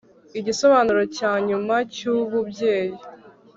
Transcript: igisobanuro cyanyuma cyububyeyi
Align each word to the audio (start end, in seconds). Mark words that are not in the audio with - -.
igisobanuro 0.39 1.01
cyanyuma 1.17 1.75
cyububyeyi 1.95 2.95